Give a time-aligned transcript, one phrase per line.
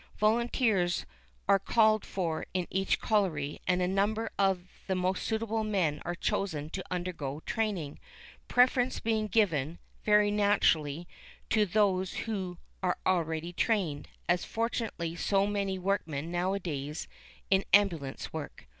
[0.17, 1.05] Volunteers
[1.47, 6.15] are called for in each colliery and a number of the most suitable men are
[6.15, 7.99] chosen to undergo training,
[8.47, 11.07] preference being given, very naturally,
[11.51, 17.07] to those who are already trained, as fortunately so many workmen are nowadays,
[17.51, 18.65] in ambulance work.